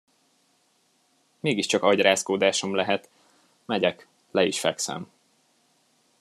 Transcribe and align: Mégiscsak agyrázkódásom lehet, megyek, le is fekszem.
Mégiscsak 1.39 1.83
agyrázkódásom 1.83 2.75
lehet, 2.75 3.09
megyek, 3.65 4.07
le 4.31 4.43
is 4.45 4.59
fekszem. 4.59 5.07